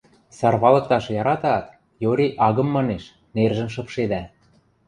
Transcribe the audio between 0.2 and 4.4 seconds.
Сарвалыкташ яратаат, йори «агым» манеш, нержӹм шыпшедӓ.